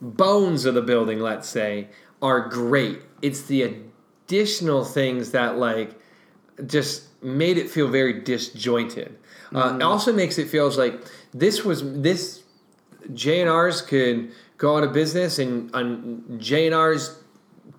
[0.00, 1.88] bones of the building, let's say,
[2.20, 3.00] are great.
[3.22, 5.98] It's the additional things that like
[6.66, 9.16] just made it feel very disjointed.
[9.54, 11.00] Uh, it also makes it feels like
[11.34, 12.42] this was this
[13.12, 17.18] J and R's could go out of business, and on J and R's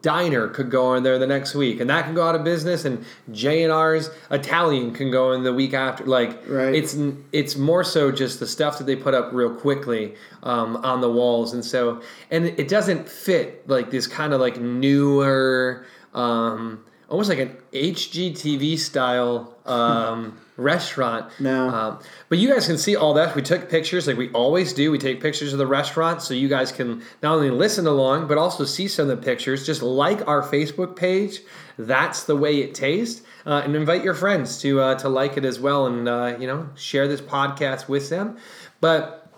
[0.02, 2.84] diner could go in there the next week, and that can go out of business,
[2.84, 6.04] and J and R's Italian can go in the week after.
[6.04, 6.76] Like, Right.
[6.76, 6.96] it's
[7.32, 11.10] it's more so just the stuff that they put up real quickly um, on the
[11.10, 17.30] walls, and so and it doesn't fit like this kind of like newer, um, almost
[17.30, 21.32] like an HGTV style um, restaurant.
[21.40, 21.70] No.
[21.70, 23.36] Um, but you guys can see all that.
[23.36, 24.90] We took pictures like we always do.
[24.90, 28.40] We take pictures of the restaurant so you guys can not only listen along, but
[28.40, 29.64] also see some of the pictures.
[29.64, 31.42] Just like our Facebook page.
[31.78, 33.22] That's the way it tastes.
[33.46, 36.48] Uh, and invite your friends to uh, to like it as well, and uh, you
[36.48, 38.38] know share this podcast with them.
[38.82, 39.32] But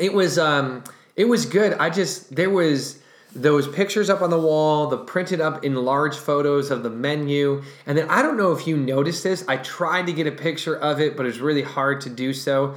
[0.00, 0.82] it was um,
[1.14, 1.74] it was good.
[1.74, 3.00] I just there was
[3.34, 7.62] those pictures up on the wall, the printed up in large photos of the menu,
[7.86, 9.44] and then I don't know if you noticed this.
[9.48, 12.74] I tried to get a picture of it, but it's really hard to do so.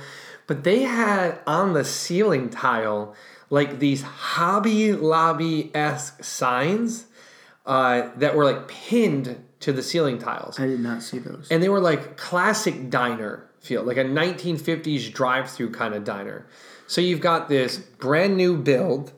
[0.48, 3.16] But they had on the ceiling tile
[3.50, 7.06] like these Hobby Lobby esque signs
[7.66, 11.48] uh, that were like pinned to the ceiling tiles I did not see those.
[11.52, 16.48] and they were like classic diner feel, like a 1950s drive-through kind of diner.
[16.88, 19.14] So you've got this brand new build.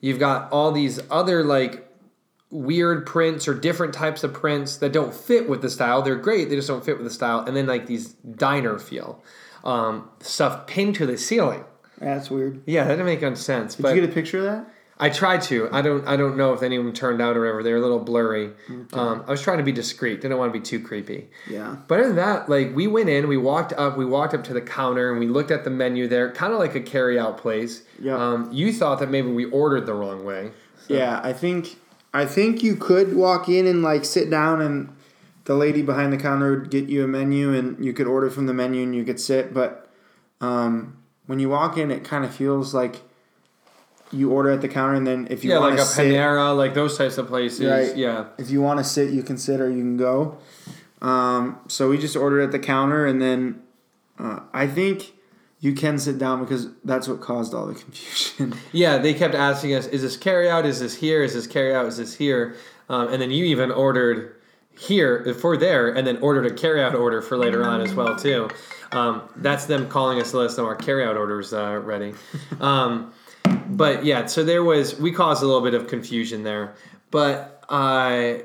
[0.00, 1.86] You've got all these other like
[2.50, 6.02] weird prints or different types of prints that don't fit with the style.
[6.02, 7.40] They're great, they just don't fit with the style.
[7.40, 9.22] And then like these diner feel
[9.64, 11.64] um, stuff pinned to the ceiling.
[11.98, 12.62] That's weird.
[12.66, 13.74] Yeah, that didn't make any sense.
[13.74, 14.66] Did but you get a picture of that?
[15.00, 15.68] I tried to.
[15.72, 16.06] I don't.
[16.06, 17.62] I don't know if any of them turned out or whatever.
[17.62, 18.50] They were a little blurry.
[18.92, 20.20] Um, I was trying to be discreet.
[20.20, 21.30] Didn't want to be too creepy.
[21.48, 21.76] Yeah.
[21.88, 24.52] But other than that, like we went in, we walked up, we walked up to
[24.52, 27.82] the counter, and we looked at the menu there, kind of like a carry-out place.
[27.98, 28.16] Yeah.
[28.16, 30.52] Um, you thought that maybe we ordered the wrong way.
[30.86, 31.76] Yeah, I think
[32.12, 34.94] I think you could walk in and like sit down and
[35.44, 38.46] the lady behind the counter would get you a menu and you could order from
[38.46, 39.88] the menu and you could sit, but
[40.40, 43.02] um, when you walk in it kind of feels like
[44.12, 46.74] you order at the counter and then if you yeah, like a sit, Panera, like
[46.74, 47.66] those types of places.
[47.66, 47.96] Right.
[47.96, 48.26] Yeah.
[48.38, 50.38] if you want to sit you can sit or you can go.
[51.00, 53.62] Um, so we just ordered at the counter and then
[54.18, 55.12] uh, I think
[55.60, 58.54] you can sit down because that's what caused all the confusion.
[58.72, 60.66] Yeah, they kept asking us, "Is this carry-out?
[60.66, 61.22] Is this here?
[61.22, 61.86] Is this carry-out?
[61.86, 62.56] Is this here?"
[62.88, 64.36] Um, and then you even ordered
[64.76, 68.48] here for there, and then ordered a carry-out order for later on as well too.
[68.92, 72.14] Um, that's them calling us to let us know our carry-out orders uh, ready.
[73.76, 76.74] But yeah, so there was we caused a little bit of confusion there,
[77.10, 78.44] but I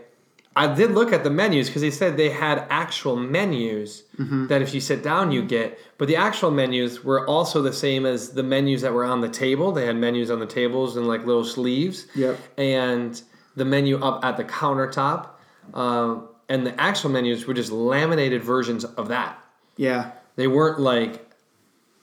[0.55, 4.73] I did look at the menus because they said they had actual menus that if
[4.73, 8.43] you sit down you get, but the actual menus were also the same as the
[8.43, 9.71] menus that were on the table.
[9.73, 12.07] They had menus on the tables and like little sleeves.
[12.15, 12.39] Yep.
[12.57, 13.21] And
[13.57, 15.29] the menu up at the countertop,
[15.73, 19.43] uh, and the actual menus were just laminated versions of that.
[19.77, 20.11] yeah.
[20.37, 21.24] They weren't like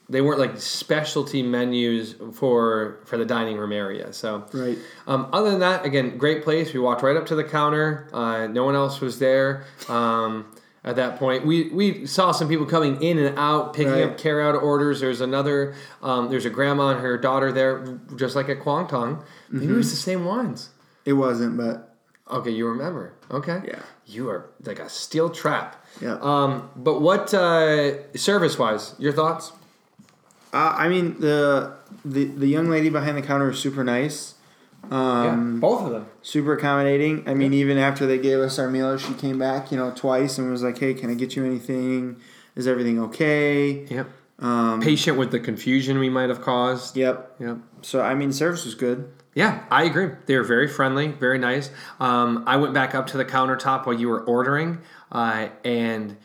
[0.09, 4.11] they weren't like specialty menus for for the dining room area.
[4.13, 4.77] So Right.
[5.07, 6.73] um, other than that, again, great place.
[6.73, 8.07] We walked right up to the counter.
[8.13, 10.45] Uh, no one else was there um,
[10.83, 11.45] at that point.
[11.45, 14.03] We we saw some people coming in and out, picking Right.
[14.03, 14.99] up carry out orders.
[14.99, 15.73] There's another.
[16.01, 19.23] Um, there's a grandma and her daughter there, just like at Kwang Tong.
[19.49, 20.69] Maybe it was the same ones.
[21.05, 21.89] It wasn't, but
[22.31, 23.13] Okay, you remember.
[23.29, 23.61] Okay.
[23.67, 23.79] Yeah.
[24.05, 25.85] You are like a steel trap.
[26.01, 26.17] Yeah.
[26.21, 29.51] Um, but what uh, service wise, your thoughts?
[30.53, 31.73] Uh, I mean the
[32.05, 34.35] the the young lady behind the counter was super nice,
[34.91, 36.05] um, both of them.
[36.21, 37.27] super accommodating.
[37.27, 40.37] I mean, even after they gave us our meal, she came back, you know, twice
[40.37, 42.17] and was like, "Hey, can I get you anything?
[42.55, 44.07] Is everything okay?" Yep.
[44.39, 46.97] Um, Patient with the confusion we might have caused.
[46.97, 47.35] yep.
[47.39, 47.57] Yep.
[47.81, 49.11] So I mean, service was good.
[49.35, 50.09] Yeah, I agree.
[50.27, 51.71] They were very friendly, very nice.
[51.99, 54.79] Um, I went back up to the countertop while you were ordering,
[55.11, 56.17] uh, and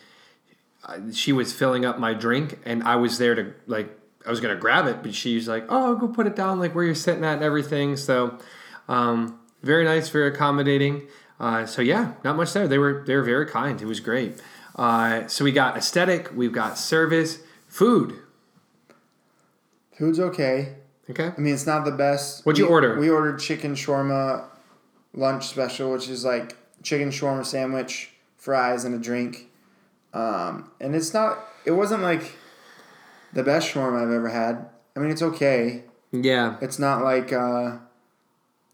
[0.84, 3.97] uh, she was filling up my drink, and I was there to like
[4.28, 6.74] I was gonna grab it, but she was like, "Oh, go put it down, like
[6.74, 8.38] where you're sitting at and everything." So,
[8.86, 11.08] um, very nice, very accommodating.
[11.40, 12.68] Uh, so yeah, not much there.
[12.68, 13.80] They were they were very kind.
[13.80, 14.40] It was great.
[14.76, 18.14] Uh, so we got aesthetic, we've got service, food.
[19.98, 20.74] Food's okay.
[21.10, 21.32] Okay.
[21.36, 22.44] I mean, it's not the best.
[22.44, 22.98] What'd you We- order?
[22.98, 24.44] We ordered chicken shawarma
[25.14, 29.46] lunch special, which is like chicken shawarma sandwich, fries, and a drink.
[30.12, 31.38] Um, and it's not.
[31.64, 32.22] It wasn't like
[33.32, 34.68] the best shawarma I've ever had.
[34.96, 35.84] I mean, it's okay.
[36.12, 36.56] Yeah.
[36.60, 37.32] It's not like.
[37.32, 37.78] Uh,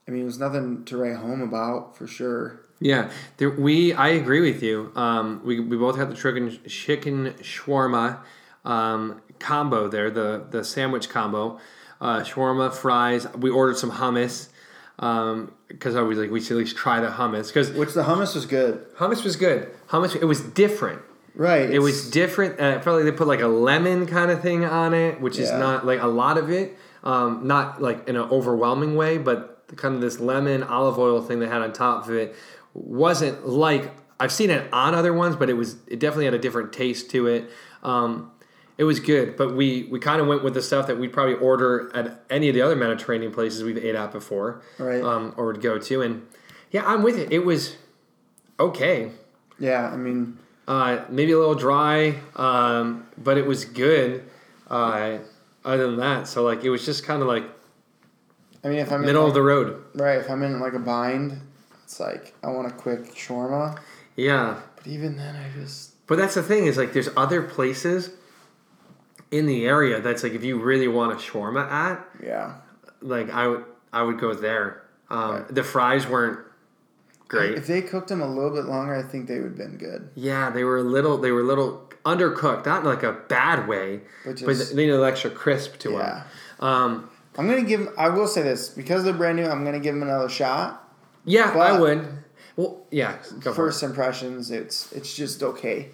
[0.07, 2.61] I mean, it was nothing to write home about for sure.
[2.81, 4.93] Yeah, there, we I agree with you.
[4.95, 8.19] Um, we, we both had the chicken chicken shawarma.
[8.65, 11.59] um, combo there, the the sandwich combo,
[12.01, 13.27] uh, shawarma, fries.
[13.37, 14.49] We ordered some hummus
[14.97, 18.35] because I was like, we should at least try the hummus because Which the hummus
[18.35, 18.85] was good.
[18.97, 19.71] hummus was good.
[19.89, 21.01] Hummus, it was different.
[21.35, 21.69] Right.
[21.69, 22.61] It was different.
[22.61, 25.39] Uh, I felt like they put like a lemon kind of thing on it, which
[25.39, 26.77] is not like a lot of it.
[27.03, 31.41] Um, not like in an overwhelming way, but kind of this lemon olive oil thing
[31.41, 32.35] they had on top of it
[32.73, 36.39] wasn't like I've seen it on other ones, but it was it definitely had a
[36.39, 37.51] different taste to it.
[37.83, 38.31] Um,
[38.79, 41.35] it was good, but we we kind of went with the stuff that we'd probably
[41.35, 45.03] order at any of the other Mediterranean places we've ate at before, Right.
[45.03, 46.27] Um, or would go to, and
[46.71, 47.33] yeah, I'm with it.
[47.33, 47.77] It was
[48.59, 49.11] okay.
[49.59, 54.25] Yeah, I mean, Uh, maybe a little dry, um, but it was good.
[54.69, 55.19] Uh,
[55.65, 57.45] other than that, so like it was just kind of like
[58.63, 59.83] I mean, if I'm middle in, of the road.
[59.95, 61.41] right, if I'm in like a bind,
[61.83, 63.79] it's like I want a quick shawarma.
[64.17, 68.11] Yeah, But even then, I just but that's the thing is like there's other places
[69.31, 72.55] in the area that's like if you really want a shawarma at, yeah.
[73.01, 74.83] like I would I would go there.
[75.11, 75.55] Um, Right.
[75.55, 76.41] The fries weren't
[77.29, 77.55] great.
[77.55, 80.09] If they cooked them a little bit longer, I think they would have been good.
[80.15, 83.67] Yeah, they were a little they were a little undercooked, not in like a bad
[83.69, 85.99] way, but is- they need an extra crisp to Yeah.
[86.61, 86.67] them.
[86.69, 87.89] Um, I'm gonna give.
[87.99, 89.47] I will say this because they're brand new.
[89.47, 90.81] I'm gonna give them another shot.
[91.25, 92.07] yeah, I would.
[92.57, 93.55] Well, yeah, go for it.
[93.55, 95.89] First impressions, it's it's just okay.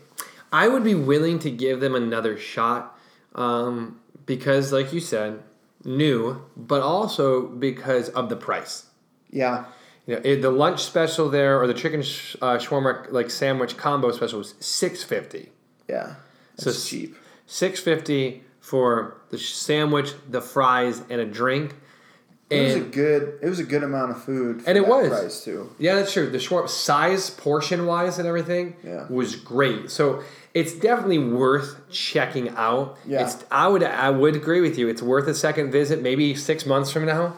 [0.53, 2.99] I would be willing to give them another shot
[3.37, 5.39] um, because, like you said,
[5.85, 8.87] new, but also because of the price.
[9.31, 9.65] Yeah,
[10.07, 13.77] You know, it, the lunch special there or the chicken sh- uh, shawarma like sandwich
[13.77, 15.51] combo special was six fifty.
[15.89, 16.15] yeah.
[16.59, 17.17] So It's cheap.
[17.47, 21.75] Six fifty for the sandwich, the fries, and a drink.
[22.51, 23.39] It was a good.
[23.43, 24.63] It was a good amount of food.
[24.63, 25.09] For And it was.
[25.09, 25.71] price too.
[25.79, 26.29] yeah, that's true.
[26.29, 29.07] The shawarma size, portion wise, and everything Yeah.
[29.09, 29.91] was great.
[29.91, 32.99] So it's definitely worth checking out.
[33.07, 33.23] Yeah.
[33.25, 34.89] It's, I would I would agree with you.
[34.89, 37.37] It's worth a second visit, maybe six months from now.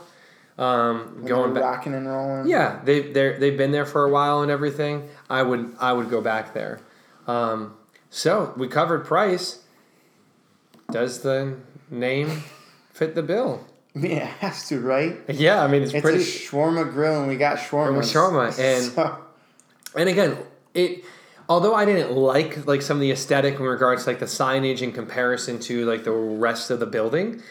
[0.58, 1.62] Um, going back.
[1.62, 2.46] rocking and rolling.
[2.46, 5.08] Yeah, they they they've been there for a while and everything.
[5.30, 6.80] I would I would go back there.
[7.26, 7.74] Um,
[8.10, 9.60] so we covered price.
[10.90, 11.56] Does the
[11.90, 12.42] name
[12.92, 13.66] fit the bill?
[13.94, 15.18] I mean, it has to, right?
[15.28, 16.22] Yeah, I mean it's, It's pretty.
[16.22, 17.98] a shawarma grill, and we got shawarma.
[18.00, 18.58] Shawarma,
[19.06, 19.18] and-
[20.00, 20.36] and again,
[20.74, 21.04] it.
[21.48, 24.80] Although I didn't like like some of the aesthetic in regards to like the signage
[24.80, 27.42] in comparison to like the rest of the building,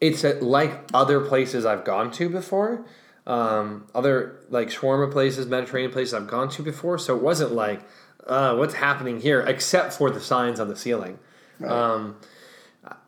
[0.00, 2.84] it's uh like other places I've gone to before.
[3.26, 6.96] Um, other like shawarma places, Mediterranean places I've gone to before.
[6.98, 7.80] So it wasn't like,
[8.26, 11.18] uh, what's happening here, except for the signs on the ceiling.
[11.64, 12.16] Um,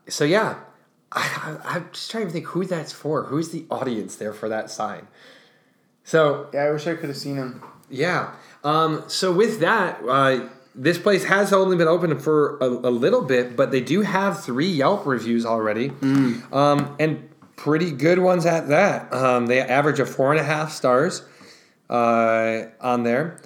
[0.09, 0.59] so yeah,
[1.13, 3.25] I, I, I'm just trying to think who that's for.
[3.25, 5.07] Who's the audience there for that sign?
[6.05, 7.63] So yeah, I wish I could have seen him.
[7.91, 8.35] yeah.
[8.65, 13.23] Um, so with that, uh, this place has only been open for a, a little
[13.23, 15.91] bit, but they do have three Yelp reviews already,
[16.53, 19.13] um, and pretty good ones at that.
[19.13, 21.23] Um, they average a four and a half stars
[21.91, 23.41] uh, on there.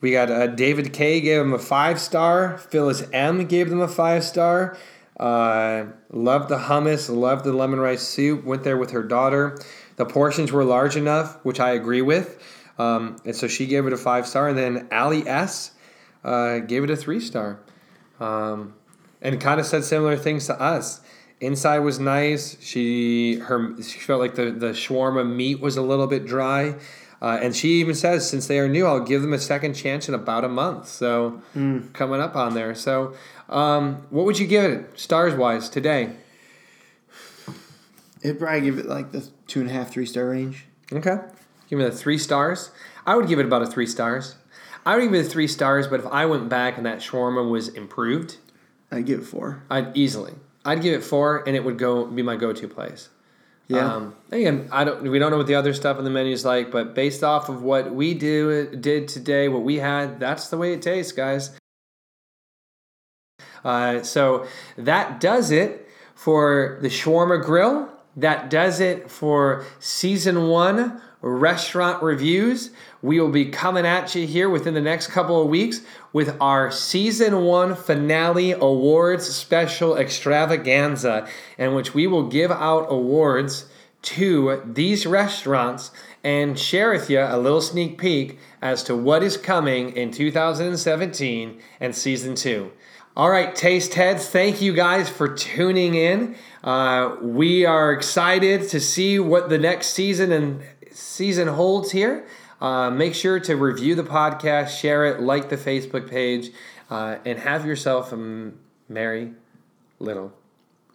[0.00, 2.56] We got uh, David K gave them a five star.
[2.56, 4.78] Phyllis M gave them a five star.
[5.18, 7.14] Uh, loved the hummus.
[7.14, 8.44] Loved the lemon rice soup.
[8.44, 9.58] Went there with her daughter.
[9.96, 12.40] The portions were large enough, which I agree with.
[12.78, 14.48] Um, and so she gave it a five star.
[14.48, 15.72] And then Ali S
[16.24, 17.60] uh, gave it a three star.
[18.20, 18.74] Um,
[19.20, 21.00] and kind of said similar things to us.
[21.40, 22.56] Inside was nice.
[22.60, 26.74] She her she felt like the the shawarma meat was a little bit dry,
[27.22, 30.08] uh, and she even says since they are new, I'll give them a second chance
[30.08, 30.88] in about a month.
[30.88, 31.40] So
[31.92, 32.74] coming up on there.
[32.74, 33.14] So
[33.48, 36.10] um, what would you give it stars wise today?
[38.22, 40.66] It'd probably give it like the two and a half, three star range.
[40.92, 41.18] Okay,
[41.70, 42.72] give it the three stars.
[43.06, 44.34] I would give it about a three stars.
[44.86, 47.68] I would give it three stars, but if I went back and that shawarma was
[47.68, 48.36] improved,
[48.90, 49.62] I'd give it four.
[49.70, 50.34] I'd easily.
[50.64, 53.08] I'd give it four, and it would go be my go-to place.
[53.68, 53.94] Yeah.
[53.94, 55.02] Um, again, I don't.
[55.02, 57.50] We don't know what the other stuff on the menu is like, but based off
[57.50, 61.56] of what we do did today, what we had, that's the way it tastes, guys.
[63.62, 67.90] Uh, so that does it for the shawarma grill.
[68.16, 72.70] That does it for season one restaurant reviews.
[73.02, 75.80] We will be coming at you here within the next couple of weeks
[76.12, 83.66] with our season one finale awards special extravaganza, in which we will give out awards
[84.00, 85.90] to these restaurants
[86.22, 91.60] and share with you a little sneak peek as to what is coming in 2017
[91.80, 92.70] and season two.
[93.18, 96.36] All right, taste heads, thank you guys for tuning in.
[96.62, 100.62] Uh, we are excited to see what the next season and
[100.92, 102.28] season holds here.
[102.60, 106.52] Uh, make sure to review the podcast, share it, like the Facebook page,
[106.90, 108.52] uh, and have yourself a
[108.88, 109.32] merry
[109.98, 110.32] little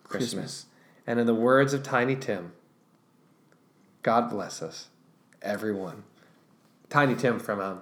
[0.06, 0.32] Christmas.
[0.32, 0.66] Christmas.
[1.06, 2.54] And in the words of Tiny Tim,
[4.02, 4.88] God bless us,
[5.42, 6.06] everyone.
[6.90, 7.82] Tiny Tim from um,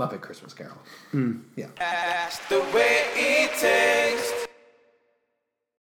[0.00, 0.78] Love it, Christmas Carol.
[1.10, 1.40] Hmm.
[1.56, 1.68] Yeah.